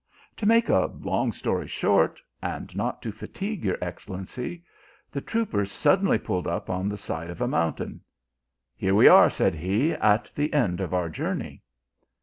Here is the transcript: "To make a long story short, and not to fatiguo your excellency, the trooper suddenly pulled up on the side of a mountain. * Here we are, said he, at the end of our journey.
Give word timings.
"To 0.37 0.47
make 0.47 0.67
a 0.67 0.87
long 1.01 1.31
story 1.31 1.67
short, 1.67 2.19
and 2.41 2.75
not 2.75 3.03
to 3.03 3.11
fatiguo 3.11 3.63
your 3.63 3.77
excellency, 3.83 4.63
the 5.11 5.21
trooper 5.21 5.63
suddenly 5.63 6.17
pulled 6.17 6.47
up 6.47 6.71
on 6.71 6.89
the 6.89 6.97
side 6.97 7.29
of 7.29 7.39
a 7.39 7.47
mountain. 7.47 8.01
* 8.39 8.75
Here 8.79 8.95
we 8.95 9.07
are, 9.07 9.29
said 9.29 9.53
he, 9.53 9.91
at 9.91 10.31
the 10.33 10.51
end 10.55 10.81
of 10.81 10.95
our 10.95 11.07
journey. 11.09 11.61